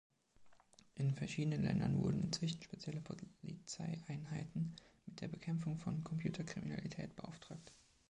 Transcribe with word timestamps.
In 0.95 1.13
verschiedenen 1.13 1.61
Ländern 1.61 2.03
wurden 2.03 2.23
inzwischen 2.23 2.63
spezielle 2.63 3.01
Polizeieinheiten 3.01 4.73
mit 5.05 5.21
der 5.21 5.27
Bekämpfung 5.27 5.77
von 5.77 6.03
Computerkriminalität 6.03 7.15
beauftragt. 7.15 7.71